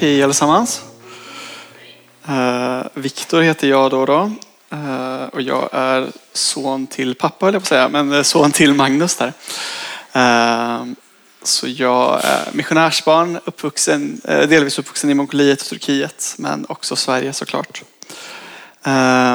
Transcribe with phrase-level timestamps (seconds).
[0.00, 0.82] Hej allesammans.
[2.28, 4.06] Uh, Viktor heter jag då.
[4.06, 4.32] då.
[4.72, 8.52] Uh, och jag är son till pappa höll jag på att säga, men eh, son
[8.52, 9.32] till Magnus där.
[10.16, 10.92] Uh,
[11.42, 17.82] så jag är missionärsbarn, uppvuxen, delvis uppvuxen i Mongoliet och Turkiet, men också Sverige såklart.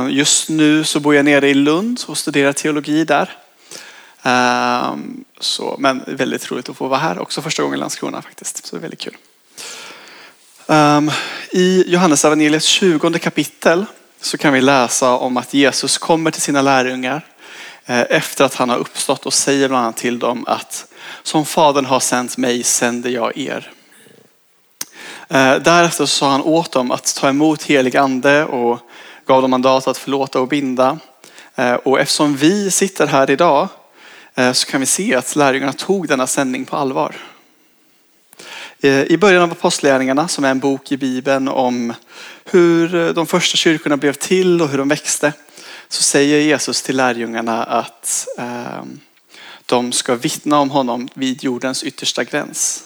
[0.09, 3.29] Just nu så bor jag nere i Lund och studerar teologi där.
[5.39, 8.65] Så, men väldigt roligt att få vara här också första gången i Landskrona faktiskt.
[8.65, 9.17] Så det är väldigt kul.
[10.67, 11.11] Um,
[11.51, 13.85] I Johannes evangeliets 20 kapitel
[14.21, 17.25] så kan vi läsa om att Jesus kommer till sina lärjungar
[17.85, 20.85] eh, efter att han har uppstått och säger bland annat till dem att
[21.23, 23.71] som Fadern har sänt mig sänder jag er.
[25.29, 28.79] Eh, därefter sa han åt dem att ta emot helig ande och
[29.25, 30.97] gav dem mandat att förlåta och binda.
[31.55, 33.67] Eh, och eftersom vi sitter här idag
[34.35, 37.15] eh, så kan vi se att lärjungarna tog denna sändning på allvar.
[38.83, 41.93] Eh, I början av Apostlagärningarna, som är en bok i Bibeln om
[42.45, 45.33] hur eh, de första kyrkorna blev till och hur de växte,
[45.89, 48.99] så säger Jesus till lärjungarna att ehm,
[49.65, 52.83] de ska vittna om honom vid jordens yttersta gräns.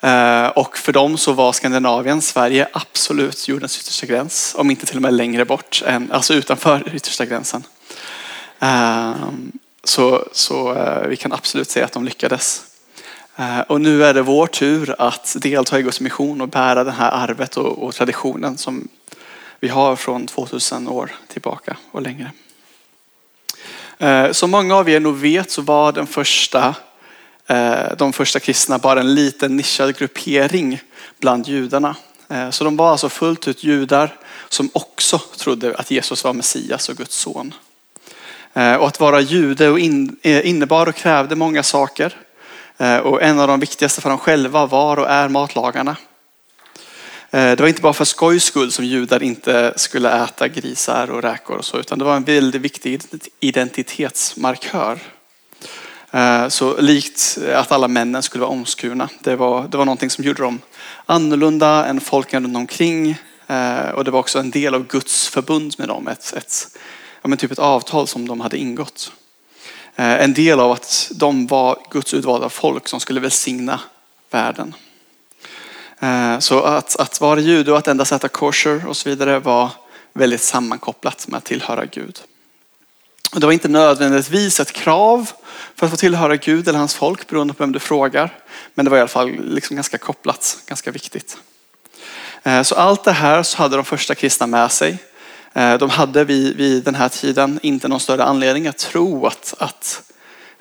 [0.00, 4.54] Eh, och för dem så var Skandinavien, Sverige, absolut jordens yttersta gräns.
[4.58, 7.64] Om inte till och med längre bort, än, alltså utanför yttersta gränsen.
[8.58, 9.52] Ehm,
[9.84, 10.74] så, så
[11.08, 12.62] vi kan absolut säga att de lyckades.
[13.38, 16.90] Eh, och nu är det vår tur att delta i Guds mission och bära det
[16.90, 18.88] här arvet och, och traditionen som
[19.60, 22.30] vi har från 2000 år tillbaka och längre.
[23.98, 26.74] Eh, som många av er nog vet så var den första,
[27.46, 30.80] eh, de första kristna bara en liten nischad gruppering
[31.20, 31.96] bland judarna.
[32.50, 34.16] Så de var alltså fullt ut judar
[34.48, 37.54] som också trodde att Jesus var Messias och Guds son.
[38.52, 39.80] Och att vara jude
[40.22, 42.25] innebar och krävde många saker.
[42.78, 45.96] Eh, och en av de viktigaste för dem själva var och är matlagarna.
[47.30, 51.22] Eh, det var inte bara för skojs skull som judar inte skulle äta grisar och
[51.22, 53.02] räkor och så, utan det var en väldigt viktig
[53.40, 54.98] identitetsmarkör.
[56.10, 59.08] Eh, så likt att alla männen skulle vara omskurna.
[59.20, 60.60] Det var, det var någonting som gjorde dem
[61.06, 63.18] annorlunda än folken runt omkring.
[63.94, 66.08] Och det var också en del av Guds förbund med dem.
[66.08, 66.78] Ett, ett,
[67.22, 69.12] ja, men typ ett avtal som de hade ingått.
[69.96, 73.80] Eh, en del av att de var Guds utvalda folk som skulle välsigna
[74.30, 74.74] världen.
[76.00, 79.70] Eh, så att, att vara jude och att endast äta kosher och så vidare var
[80.12, 82.20] väldigt sammankopplat med att tillhöra Gud.
[83.32, 85.30] Och det var inte nödvändigtvis ett krav
[85.74, 88.34] för att få tillhöra Gud eller hans folk beroende på vem du frågar.
[88.74, 91.38] Men det var i alla fall liksom ganska kopplat, ganska viktigt.
[92.42, 94.98] Eh, så allt det här så hade de första kristna med sig.
[95.56, 99.54] Eh, de hade vid, vid den här tiden inte någon större anledning att tro att,
[99.58, 100.12] att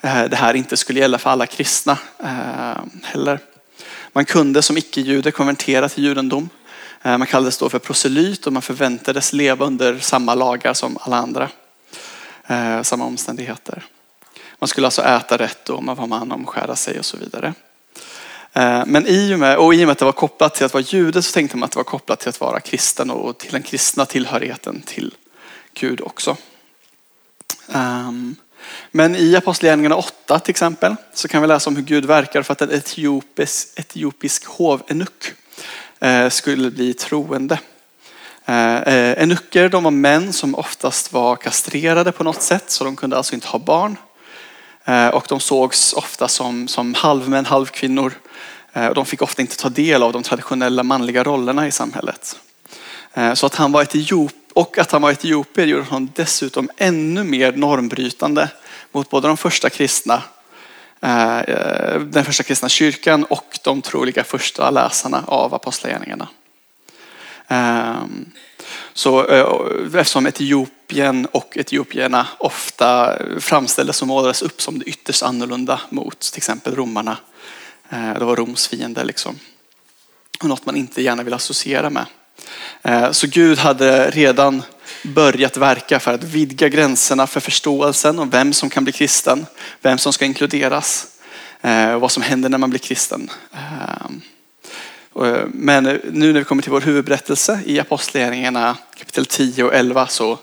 [0.01, 3.39] eh, det här inte skulle gälla för alla kristna eh, heller.
[4.13, 6.50] Man kunde som icke-jude konvertera till judendom.
[7.01, 11.50] Man kallades då för proselyt och man förväntades leva under samma lagar som alla andra.
[12.84, 13.84] Samma omständigheter.
[14.59, 17.53] Man skulle alltså äta rätt och man var man omskära sig och så vidare.
[18.55, 20.73] Eh, men i och, med, och i och med att det var kopplat till att
[20.73, 23.51] vara jude så tänkte man att det var kopplat till att vara kristen och till
[23.51, 25.16] den kristna tillhörigheten till
[25.73, 26.38] Gud också.
[27.71, 28.35] Ehm,
[28.91, 32.53] men i Apostlagärningarna 8 till exempel så kan vi läsa om hur Gud verkar för
[32.53, 35.31] att en etiopisk, etiopisk hovenuck
[35.99, 37.59] eh, skulle bli troende.
[38.45, 43.17] Eh, enucker de var män som oftast var kastrerade på något sätt så de kunde
[43.17, 43.97] alltså inte ha barn.
[44.85, 48.14] Eh, och de sågs ofta som, som halvmän, halvkvinnor
[48.73, 52.40] eh, de fick ofta inte ta del av de traditionella manliga rollerna i samhället.
[53.14, 57.23] Eh, så att han var etiop och att han var etiopier gjorde honom dessutom ännu
[57.23, 58.49] mer normbrytande
[58.91, 60.23] mot både de första kristna,
[61.99, 66.28] den första kristna kyrkan och de troliga första läsarna av apostlagärningarna.
[67.47, 68.31] Ehm,
[68.93, 69.23] så
[69.85, 70.26] eftersom
[70.85, 76.76] Etiopien och etiopierna ofta framställdes och målades upp som det ytterst annorlunda mot till exempel
[76.76, 77.17] romarna
[77.90, 79.40] eh, det var Roms fiende liksom.
[80.40, 82.05] Och något man inte gärna vill associera med.
[82.84, 84.64] Eh, så Gud hade redan
[85.03, 89.46] börjat verka för att vidga gränserna för förståelsen om vem som kan bli kristen,
[89.81, 91.08] vem som ska inkluderas.
[91.61, 93.29] Eh, och vad som händer när man blir kristen.
[95.47, 100.40] Men nu när vi kommer till vår huvudberättelse i Apostlagärningarna kapitel 10 och 11 så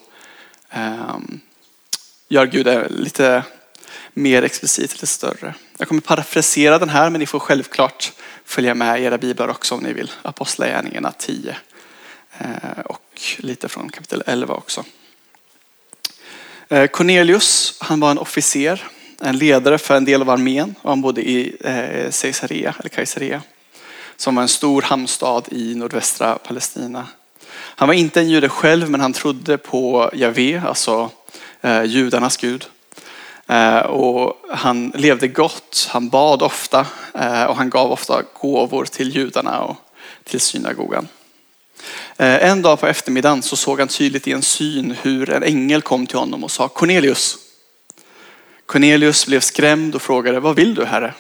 [0.73, 1.41] Ehm,
[2.29, 3.45] gör Gud lite
[4.13, 5.55] mer explicit, lite större.
[5.79, 8.13] Jag kommer parafrasera den här men ni får självklart
[8.45, 10.11] följa med i era biblar också om ni vill.
[10.23, 11.57] Apostlagärningarna 10
[12.39, 14.85] eh, och lite från kapitel 11 också.
[16.69, 18.85] Eh, Cornelius, han var en officer,
[19.21, 23.43] en ledare för en del av armén och han bodde i eh, Caesarea, eller Caesarea
[24.17, 27.07] som var en stor hamnstad i nordvästra Palestina.
[27.83, 31.11] Han var inte en jude själv men han trodde på Javé, alltså
[31.61, 32.67] eh, judarnas gud.
[33.47, 39.17] Eh, och han levde gott, han bad ofta eh, och han gav ofta gåvor till
[39.17, 39.77] judarna och
[40.25, 41.09] till synagogan.
[42.17, 45.83] Eh, en dag på eftermiddagen så såg han tydligt i en syn hur en ängel
[45.83, 47.37] kom till honom och sa Cornelius.
[48.67, 51.15] Cornelius blev skrämd och frågade, vad vill du herre?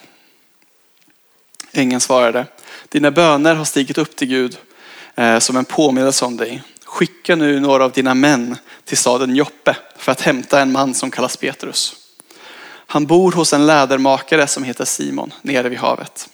[1.73, 2.47] Ängeln svarade,
[2.88, 4.58] dina böner har stigit upp till Gud
[5.14, 6.62] Eh, som en påminnelse om dig.
[6.85, 11.11] Skicka nu några av dina män till staden Joppe för att hämta en man som
[11.11, 11.94] kallas Petrus.
[12.87, 16.29] Han bor hos en lädermakare som heter Simon nere vid havet.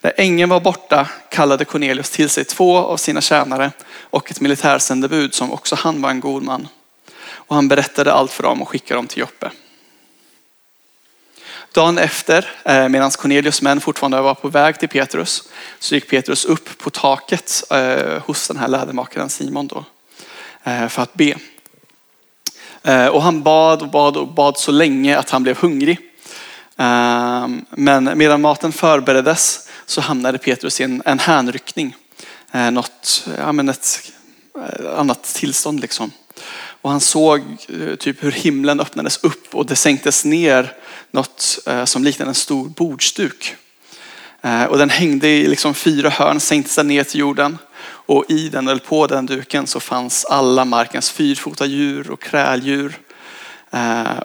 [0.00, 3.70] När ängeln var borta kallade Cornelius till sig två av sina tjänare
[4.00, 6.68] och ett militärsändebud som också han var en god man.
[7.28, 9.50] Och han berättade allt för dem och skickade dem till Joppe.
[11.76, 15.42] Dagen efter, eh, medan Cornelius män fortfarande var på väg till Petrus,
[15.78, 19.84] så gick Petrus upp på taket eh, hos den här lädermakaren Simon då,
[20.64, 21.34] eh, för att be.
[23.10, 25.98] Och han bad och bad och bad så länge att han blev hungrig.
[27.70, 31.96] Men medan maten förbereddes så hamnade Petrus i en, en hänryckning.
[32.72, 34.12] Något, ja, men ett
[34.96, 36.12] annat tillstånd liksom.
[36.86, 40.72] Och han såg eh, typ hur himlen öppnades upp och det sänktes ner
[41.10, 43.54] något eh, som liknade en stor bordsduk.
[44.42, 47.58] Eh, och den hängde i liksom fyra hörn, sänkte sig ner till jorden.
[47.82, 52.98] Och i den, eller på den duken, så fanns alla markens fyrfota djur och kräldjur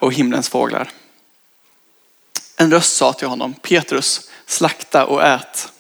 [0.02, 0.90] och himlens fåglar.
[2.58, 5.72] En röst sa till honom, Petrus, slakta och ät.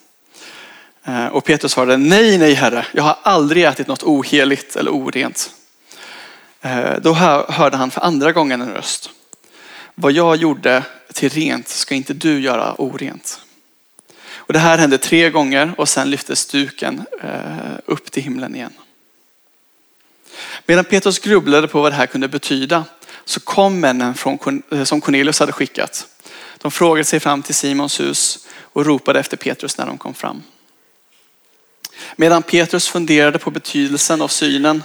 [1.32, 5.52] Och Petrus svarade, nej, nej herre, jag har aldrig ätit något oheligt eller orent.
[6.62, 9.10] Eh, då hörde han för andra gången en röst.
[9.96, 13.42] Vad jag gjorde till rent ska inte du göra orent.
[14.34, 18.74] Och det här hände tre gånger och sen lyftes duken eh, upp till himlen igen.
[20.66, 22.86] Medan Petrus grubblade på vad det här kunde betyda
[23.26, 26.08] så kom männen från, eh, som Cornelius hade skickat.
[26.58, 30.44] De frågade sig fram till Simons hus och ropade efter Petrus när de kom fram.
[32.16, 34.84] Medan Petrus funderade på betydelsen av synen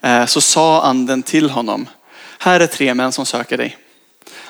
[0.00, 1.88] Eh, så sa anden till honom,
[2.38, 3.76] här är tre män som söker dig.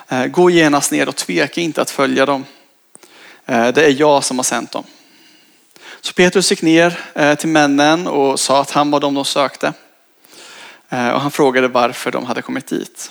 [0.09, 2.45] Eh, gå genast ner och tveka inte att följa dem.
[3.47, 4.85] Eh, det är jag som har sänt dem.
[6.01, 9.73] Så Petrus gick ner till männen och sa att han var de de sökte.
[10.89, 13.11] Och han frågade varför de hade kommit dit.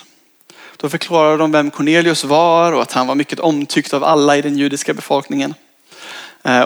[0.76, 4.42] Då förklarade de vem Cornelius var och att han var mycket omtyckt av alla i
[4.42, 5.54] den judiska befolkningen.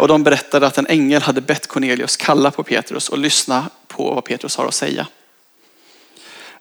[0.01, 4.15] Och de berättade att en ängel hade bett Cornelius kalla på Petrus och lyssna på
[4.15, 5.07] vad Petrus har att säga.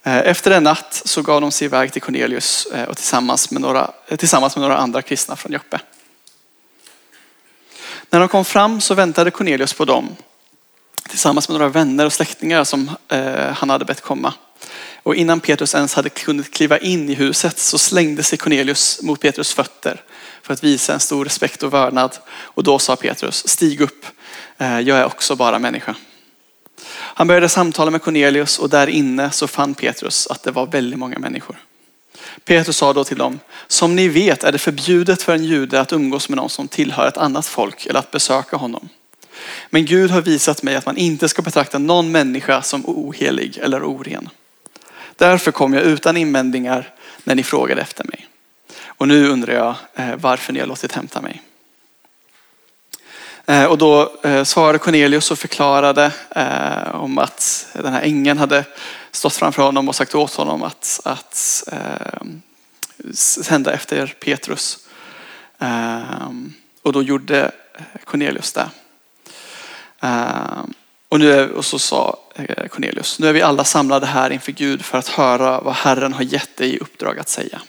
[0.09, 3.61] Eh, efter en natt så gav de sig iväg till Cornelius eh, och tillsammans med
[3.61, 5.79] några, eh, tillsammans med några andra kristna från Joppe.
[8.09, 10.15] När de kom fram så väntade Cornelius på dem
[11.09, 12.91] tillsammans med några vänner och släktingar som
[13.55, 14.33] han hade bett komma.
[15.03, 19.21] Och innan Petrus ens hade kunnat kliva in i huset så slängde sig Cornelius mot
[19.21, 20.01] Petrus fötter
[20.41, 22.17] för att visa en stor respekt och vördnad.
[22.31, 24.05] Och då sa Petrus, stig upp,
[24.57, 25.95] jag är också bara människa.
[26.91, 30.99] Han började samtala med Cornelius och där inne så fann Petrus att det var väldigt
[30.99, 31.55] många människor.
[32.45, 35.93] Petrus sa då till dem, som ni vet är det förbjudet för en jude att
[35.93, 38.89] umgås med någon som tillhör ett annat folk eller att besöka honom.
[39.69, 43.83] Men Gud har visat mig att man inte ska betrakta någon människa som ohelig eller
[43.83, 44.29] oren.
[45.15, 46.93] Därför kom jag utan invändningar
[47.23, 48.27] när ni frågade efter mig.
[48.85, 51.41] Och nu undrar jag eh, varför ni har låtit hämta mig.
[53.49, 58.65] Eh, och då eh, svarade Cornelius och förklarade eh, om att den här ängeln hade
[59.11, 61.63] stått framför honom och sagt åt honom att, att
[63.13, 64.77] sända efter Petrus.
[66.81, 67.51] Och då gjorde
[68.03, 68.69] Cornelius det.
[71.09, 72.17] Och, nu är, och så sa
[72.69, 76.23] Cornelius, nu är vi alla samlade här inför Gud för att höra vad Herren har
[76.23, 77.61] gett dig i uppdrag att säga.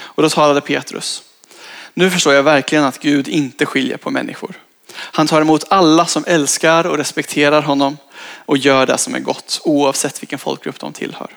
[0.00, 1.22] Och då talade Petrus,
[1.94, 4.56] nu förstår jag verkligen att Gud inte skiljer på människor.
[5.00, 7.96] Han tar emot alla som älskar och respekterar honom
[8.46, 11.30] och gör det som är gott oavsett vilken folkgrupp de tillhör.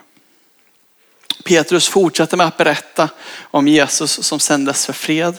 [1.45, 3.09] Petrus fortsätter med att berätta
[3.41, 5.37] om Jesus som sändes för fred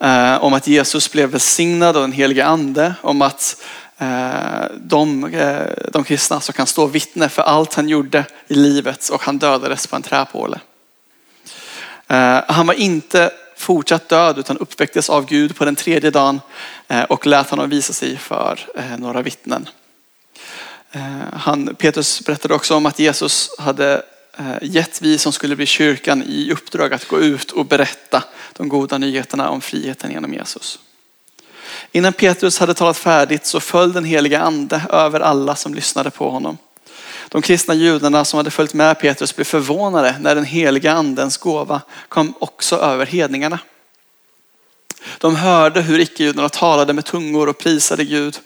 [0.00, 3.62] eh, om att Jesus blev välsignad av den helige ande, om att
[3.98, 9.08] eh, de, eh, de kristna som kan stå vittne för allt han gjorde i livet
[9.08, 10.60] och han dödades på en träpåle.
[12.48, 16.40] Han var inte fortsatt död utan uppväcktes av Gud på den tredje dagen
[16.88, 19.68] eh, och lät honom visa sig för eh, några vittnen.
[20.90, 21.00] Eh,
[21.32, 24.02] han, Petrus berättade också om att Jesus hade
[24.62, 28.98] gett vi som skulle bli kyrkan i uppdrag att gå ut och berätta de goda
[28.98, 30.78] nyheterna om friheten genom Jesus.
[31.92, 36.30] Innan Petrus hade talat färdigt så föll den heliga ande över alla som lyssnade på
[36.30, 36.58] honom.
[37.36, 41.82] De kristna judarna som hade följt med Petrus blev förvånade när den heliga andens gåva
[42.08, 43.58] kom också över hedningarna.
[45.18, 48.38] De hörde hur icke-judarna talade med tungor och prisade Gud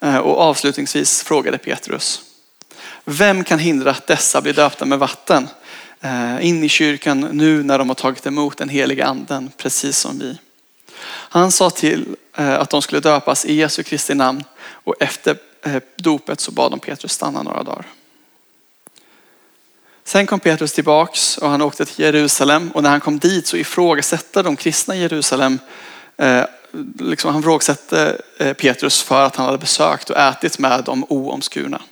[0.00, 2.22] eh, och avslutningsvis frågade Petrus.
[3.04, 5.48] Vem kan hindra att dessa blir döpta med vatten
[6.00, 10.18] eh, in i kyrkan nu när de har tagit emot den heliga anden precis som
[10.18, 10.38] vi?
[11.06, 15.36] Han sa till eh, att de skulle döpas i Jesu Kristi namn och efter
[15.96, 17.86] dopet så bad de Petrus stanna några dagar.
[20.04, 23.56] Sen kom Petrus tillbaks och han åkte till Jerusalem och när han kom dit så
[23.56, 25.58] ifrågasatte de kristna i Jerusalem
[26.16, 26.44] eh,
[26.98, 31.82] liksom han ifrågasatte eh, Petrus för att han hade besökt och ätit med de oomskurna.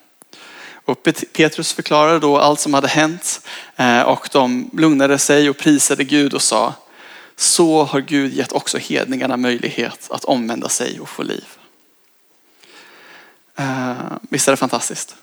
[0.85, 1.03] Och
[1.33, 3.41] Petrus förklarade då allt som hade hänt
[3.77, 6.75] eh, och de lugnade sig och prisade Gud och sa
[7.37, 11.45] så har Gud gett också hedningarna möjlighet att omvända sig och få liv.
[13.57, 15.17] Eh, visst är det fantastiskt?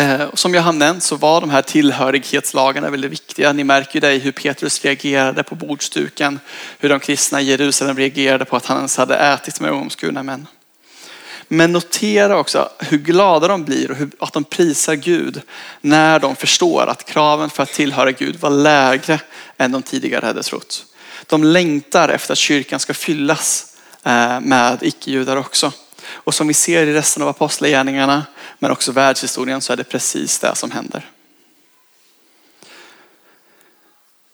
[0.00, 3.52] Eh, som jag har nämnt så var de här tillhörighetslagarna väldigt viktiga.
[3.52, 6.40] Ni märker ju det i hur Petrus reagerade på bordsduken,
[6.78, 10.46] hur de kristna i Jerusalem reagerade på att han ens hade ätit med omskurna män.
[11.48, 15.42] Men notera också hur glada de blir och att de prisar Gud
[15.80, 19.20] när de förstår att kraven för att tillhöra Gud var lägre
[19.56, 20.84] än de tidigare hade trott.
[21.26, 25.72] De längtar efter att kyrkan ska fyllas eh, med icke-judar också.
[26.12, 28.24] Och som vi ser i resten av apostlagärningarna,
[28.60, 31.10] men också världshistorien, så är det precis det som händer.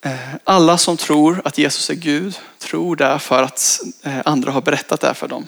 [0.00, 4.60] Eh, alla som tror att Jesus är Gud tror det för att eh, andra har
[4.60, 5.46] berättat det för dem.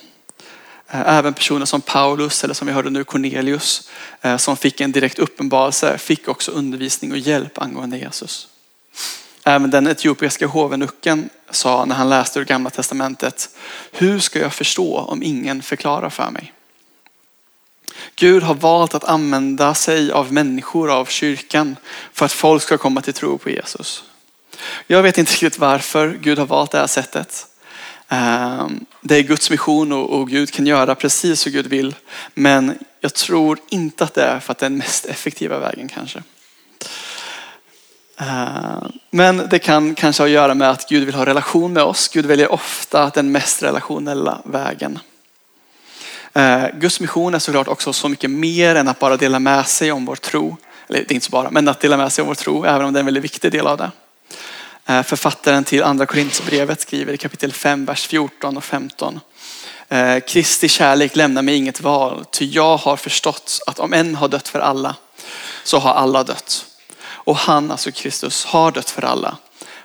[0.89, 3.91] Eh, även personer som Paulus eller som vi hörde nu Cornelius
[4.39, 8.49] som fick en direkt uppenbarelse fick också undervisning och hjälp angående Jesus.
[9.45, 13.49] Även den etiopiska hovenucken sa när han läste ur gamla testamentet,
[13.93, 16.53] hur ska jag förstå om ingen förklarar för mig?
[18.21, 21.77] Gud har valt att använda sig av människor, av kyrkan,
[22.13, 24.05] för att folk ska komma till tro på Jesus.
[24.87, 27.47] Jag vet inte riktigt varför Gud har valt det här sättet.
[28.09, 31.95] Ehm, det är Guds mission och Gud kan göra precis hur Gud vill.
[32.35, 35.89] Men jag tror inte att det är för att det är den mest effektiva vägen
[35.89, 36.23] kanske.
[38.17, 41.83] Ehm, men det kan kanske ha att göra med att Gud vill ha relation med
[41.83, 42.09] oss.
[42.09, 44.99] Gud väljer ofta den mest relationella vägen.
[46.33, 49.93] Eh, Guds mission är såklart också så mycket mer än att bara dela med sig
[49.93, 50.57] om vår tro.
[50.89, 52.87] Eller det är inte så bara, men att dela med sig om vår tro, även
[52.87, 53.91] om det är en väldigt viktig del av det.
[54.87, 59.21] Eh, författaren till andra Korinthierbrevet skriver i kapitel 5, vers 14 och 15.
[59.89, 64.29] Eh, Kristi kärlek lämnar mig inget val, ty jag har förstått att om en har
[64.29, 64.97] dött för alla,
[65.65, 66.67] så har alla dött.
[67.07, 69.37] Och han, alltså Kristus, har dött för alla.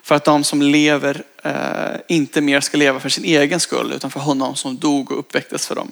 [0.04, 4.12] För att de som lever eh, inte mer ska leva för sin egen skull utan
[4.12, 5.92] för honom som dog och uppväcktes för dem.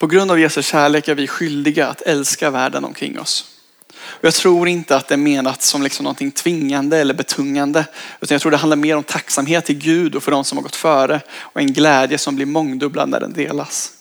[0.00, 3.44] På grund av Jesu kärlek är vi skyldiga att älska världen omkring oss.
[3.92, 7.84] Och jag tror inte att det är menat som liksom någonting tvingande eller betungande.
[8.20, 10.62] Utan jag tror det handlar mer om tacksamhet till Gud och för de som har
[10.62, 11.20] gått före.
[11.38, 13.92] Och en glädje som blir mångdubblad när den delas.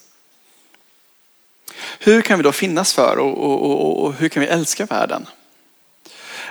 [2.00, 5.26] Hur kan vi då finnas för och, och, och, och hur kan vi älska världen?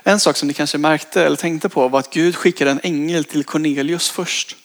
[0.03, 3.25] En sak som ni kanske märkte eller tänkte på var att Gud skickade en ängel
[3.25, 4.57] till Cornelius först.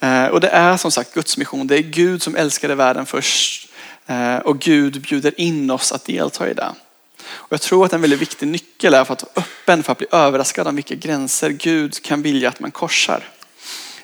[0.00, 1.66] Eh, och det är som sagt Guds mission.
[1.66, 3.67] Det är Gud som älskade världen först.
[4.08, 6.74] Eh, och Gud bjuder in oss att delta i det.
[7.20, 9.98] Och jag tror att en väldigt viktig nyckel är för att vara öppen för att
[9.98, 13.24] bli överraskad om vilka gränser Gud kan vilja att man korsar.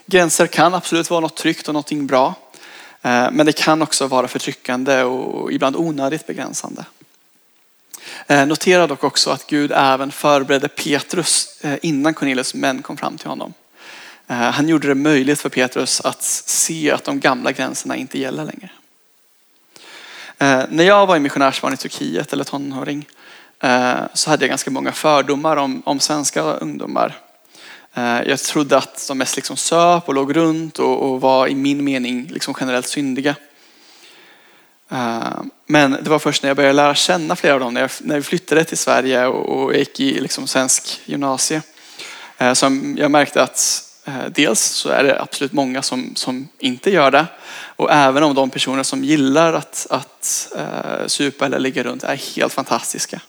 [0.07, 2.35] Gränser kan absolut vara något tryggt och någonting bra.
[3.03, 6.85] Eh, men det kan också vara förtryckande och ibland onödigt begränsande.
[8.27, 13.29] Eh, notera dock också att Gud även förberedde Petrus innan Cornelius män kom fram till
[13.29, 13.55] honom.
[14.27, 18.71] Han gjorde det möjligt för Petrus att se att de gamla gränserna inte gäller längre.
[20.45, 23.09] Eh, när jag var i missionärsbarn i Turkiet eller tonåring
[23.63, 27.17] eh, så hade jag ganska många fördomar om, om svenska ungdomar.
[27.95, 31.55] Eh, jag trodde att de mest liksom söp och låg runt och, och var i
[31.55, 33.35] min mening liksom generellt syndiga.
[34.91, 37.91] Eh, men det var först när jag började lära känna flera av dem, när, jag,
[38.01, 41.63] när vi flyttade till Sverige och, och gick i liksom svensk gymnasie,
[42.39, 46.91] eh, som jag märkte att Eh, dels så är det absolut många som, som inte
[46.91, 47.27] gör det.
[47.77, 52.17] Och även om de personer som gillar att, att eh, supa eller ligga runt är
[52.37, 53.21] helt fantastiska.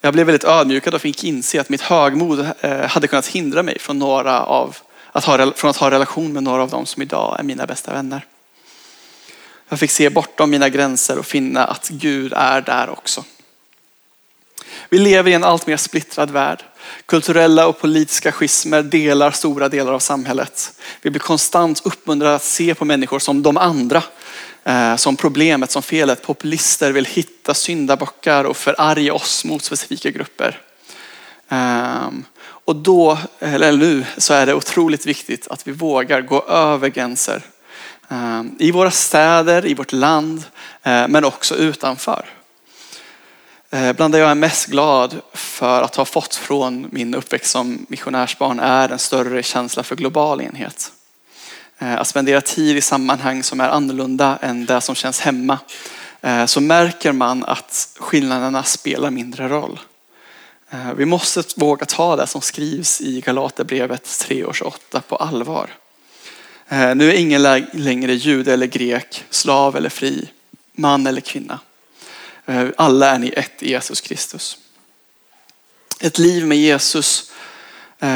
[0.00, 3.78] Jag blev väldigt ödmjukad och fick inse att mitt högmod eh, hade kunnat hindra mig
[3.78, 4.76] från, några av,
[5.12, 7.92] att ha, från att ha relation med några av dem som idag är mina bästa
[7.92, 8.26] vänner.
[9.68, 13.24] Jag fick se bortom mina gränser och finna att Gud är där också.
[14.88, 16.64] Vi lever i en allt mer splittrad värld.
[17.06, 20.72] Kulturella och politiska schismer delar stora delar av samhället.
[21.02, 24.02] Vi blir konstant uppmuntrade att se på människor som de andra.
[24.64, 26.22] Eh, som problemet, som felet.
[26.22, 30.60] Populister vill hitta syndabockar och förarga oss mot specifika grupper.
[31.48, 36.88] Ehm, och då, eller nu, så är det otroligt viktigt att vi vågar gå över
[36.88, 37.42] gränser.
[38.08, 40.42] Ehm, I våra städer, i vårt land,
[40.82, 42.24] eh, men också utanför.
[43.70, 47.86] Eh, bland det jag är mest glad för att ha fått från min uppväxt som
[47.88, 50.92] missionärsbarn är en större känsla för global enhet.
[51.78, 55.58] Eh, att spendera tid i sammanhang som är annorlunda än det som känns hemma.
[56.20, 59.80] Eh, så märker man att skillnaderna spelar mindre roll.
[60.96, 65.70] Vi måste våga ta det som skrivs i Galaterbrevet 3 och 28 på allvar.
[66.70, 70.28] Nu är ingen längre jude eller grek, slav eller fri,
[70.72, 71.58] man eller kvinna.
[72.48, 74.58] Eh, alla är ni ett i Jesus Kristus.
[76.00, 77.32] Ett liv med Jesus
[78.00, 78.08] eh,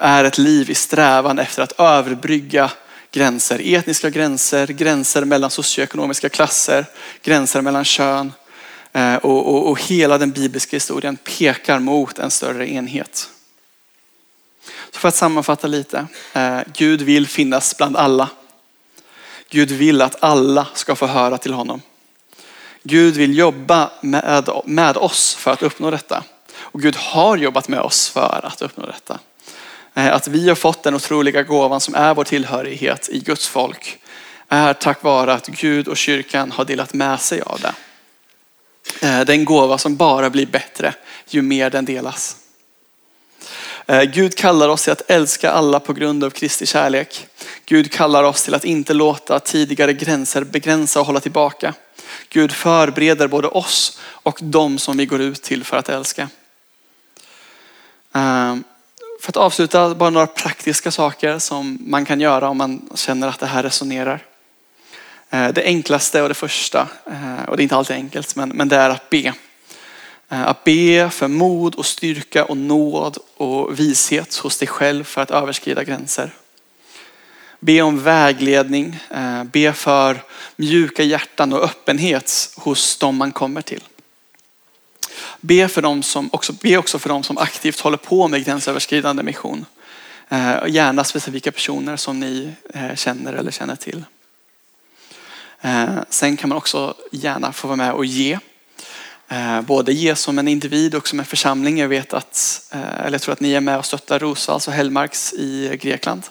[0.00, 2.70] är ett liv i strävan efter att överbrygga
[3.10, 6.84] gränser, etniska gränser, gränser mellan socioekonomiska klasser,
[7.22, 8.32] gränser mellan kön.
[8.92, 13.30] Eh, och, och, och hela den bibliska historien pekar mot en större enhet.
[14.90, 16.06] Så för att sammanfatta lite.
[16.76, 18.28] Gud vill finnas bland alla.
[19.50, 21.82] Gud vill att alla ska få höra till honom.
[22.82, 26.24] Gud vill jobba med, med oss för att uppnå detta.
[26.58, 29.18] Och Gud har jobbat med oss för att uppnå detta.
[29.94, 33.98] Eh, att vi har fått den otroliga gåvan som är vår tillhörighet i Guds folk
[34.48, 37.74] är tack vare att Gud och kyrkan har delat med sig av det.
[39.06, 40.94] Eh, det är en gåva som bara blir bättre
[41.28, 42.36] ju mer den delas.
[43.86, 47.26] Eh, Gud kallar oss till att älska alla på grund av Kristi kärlek.
[47.64, 51.74] Gud kallar oss till att inte låta tidigare gränser begränsa och hålla tillbaka.
[52.28, 56.28] Gud förbereder både oss och de som vi går ut till för att älska.
[58.12, 58.64] Ehm,
[59.20, 63.40] för att avsluta, bara några praktiska saker som man kan göra om man känner att
[63.40, 64.24] det här resonerar.
[65.30, 68.76] Ehm, det enklaste och det första, ehm, och det är inte alltid enkelt, men det
[68.76, 69.34] är att be.
[70.28, 75.30] Att be för mod och styrka och nåd och vishet hos dig själv för att
[75.30, 76.30] överskrida gränser.
[77.60, 80.22] Be om vägledning, eh, be för
[80.56, 83.82] mjuka hjärtan och öppenhet hos dem man kommer till.
[85.40, 89.22] Be, för dem som, också, be också för dem som aktivt håller på med gränsöverskridande
[89.22, 89.64] mission.
[90.28, 94.04] Eh, gärna specifika personer som ni eh, känner eller känner till.
[96.08, 98.38] Sen kan man också gärna få vara med och ge.
[99.62, 101.78] Både ge som en individ och som en församling.
[101.78, 105.32] Jag vet att, eller jag tror att ni är med och stöttar Rosa, alltså Hellmarks
[105.32, 106.22] i Grekland.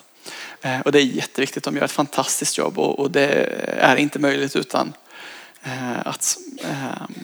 [0.62, 1.64] Eh, och det är jätteviktigt.
[1.64, 3.26] De gör ett fantastiskt jobb och det
[3.78, 4.92] är inte möjligt utan
[5.62, 7.14] eh, att ehm,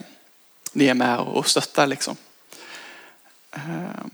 [0.72, 1.86] ni är med och stöttar.
[1.86, 2.16] Liksom.
[3.52, 4.10] Ehm,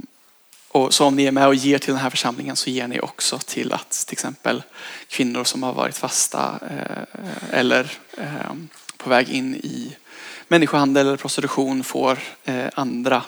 [0.68, 3.00] och så om ni är med och ger till den här församlingen så ger ni
[3.00, 4.62] också till att till exempel
[5.08, 9.96] kvinnor som har varit fasta eh, eller ehm, på väg in i
[10.48, 12.18] människohandel eller prostitution får
[12.74, 13.22] andra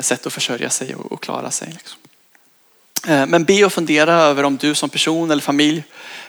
[0.00, 1.72] sätt att försörja sig och klara sig.
[1.72, 1.99] Liksom.
[3.08, 5.84] Eh, men be och fundera över om du som person eller familj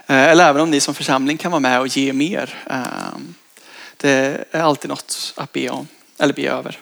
[0.08, 2.56] eh, eller även om ni som församling kan vara med och ge mer.
[2.70, 3.34] Ehm,
[3.98, 6.80] det är alltid något att be om eller be över.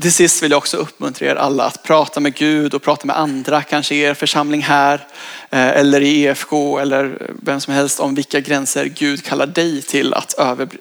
[0.00, 3.18] till sist vill jag också uppmuntra er alla att prata med Gud och prata med
[3.18, 5.06] andra, kanske i er församling här
[5.50, 10.14] eh, eller i EFK eller vem som helst om vilka gränser Gud kallar dig till
[10.14, 10.34] att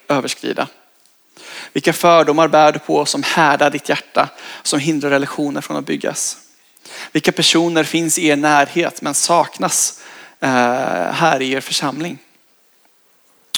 [0.08, 0.68] överskrida.
[1.74, 4.30] Vilka fördomar bär du på som härdar ditt hjärta,
[4.64, 6.38] som hindrar relationer från att byggas?
[7.12, 10.02] Vilka personer finns i er närhet men saknas
[10.40, 10.50] eh,
[11.12, 12.18] här i er församling?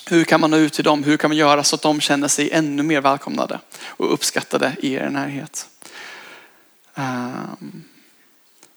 [0.09, 1.03] Hur kan man nå ut till dem?
[1.03, 4.93] Hur kan man göra så att de känner sig ännu mer välkomnade och uppskattade i
[4.93, 5.67] er närhet?
[6.95, 7.83] Ehm,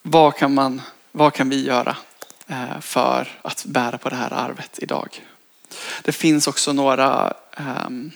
[0.02, 0.82] vad, kan man,
[1.12, 1.96] vad kan vi göra
[2.46, 5.24] eh, för att bära på det här arvet idag?
[6.02, 8.10] Det finns också några ehm,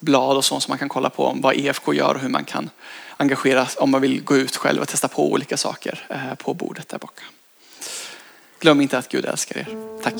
[0.00, 2.44] blad och sånt som man kan kolla på om vad EFK gör och hur man
[2.44, 2.70] kan
[3.16, 6.88] engageras om man vill gå ut själv och testa på olika saker eh, på bordet
[6.88, 7.20] där bak.
[8.60, 9.66] Glöm inte att Gud älskar er.
[10.02, 10.14] Tack.